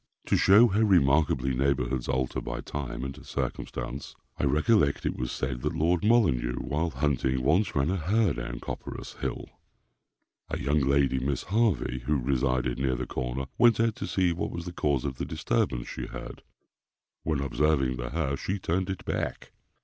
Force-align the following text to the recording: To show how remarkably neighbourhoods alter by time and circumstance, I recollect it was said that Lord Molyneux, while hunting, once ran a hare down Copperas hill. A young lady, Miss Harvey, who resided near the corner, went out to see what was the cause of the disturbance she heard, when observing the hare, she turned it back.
To 0.25 0.35
show 0.35 0.69
how 0.69 0.79
remarkably 0.81 1.53
neighbourhoods 1.53 2.07
alter 2.07 2.41
by 2.41 2.59
time 2.61 3.03
and 3.03 3.23
circumstance, 3.23 4.15
I 4.39 4.45
recollect 4.45 5.05
it 5.05 5.15
was 5.15 5.31
said 5.31 5.61
that 5.61 5.75
Lord 5.75 6.03
Molyneux, 6.03 6.55
while 6.55 6.89
hunting, 6.89 7.43
once 7.43 7.75
ran 7.75 7.91
a 7.91 7.97
hare 7.97 8.33
down 8.33 8.59
Copperas 8.61 9.13
hill. 9.19 9.45
A 10.49 10.57
young 10.57 10.79
lady, 10.79 11.19
Miss 11.19 11.43
Harvey, 11.43 11.99
who 11.99 12.17
resided 12.19 12.79
near 12.79 12.95
the 12.95 13.05
corner, 13.05 13.45
went 13.59 13.79
out 13.79 13.95
to 13.97 14.07
see 14.07 14.33
what 14.33 14.49
was 14.49 14.65
the 14.65 14.73
cause 14.73 15.05
of 15.05 15.19
the 15.19 15.23
disturbance 15.25 15.87
she 15.87 16.07
heard, 16.07 16.41
when 17.21 17.39
observing 17.39 17.97
the 17.97 18.09
hare, 18.09 18.35
she 18.35 18.57
turned 18.57 18.89
it 18.89 19.05
back. 19.05 19.51